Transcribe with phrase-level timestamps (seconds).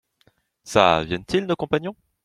[0.65, 1.95] Çà, viennent-ils, nos compagnons?